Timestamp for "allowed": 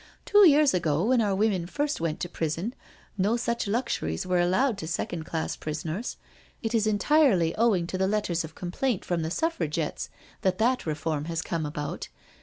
4.39-4.75